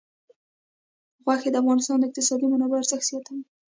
[1.23, 3.43] غوښې د افغانستان د اقتصادي منابعو ارزښت زیاتوي.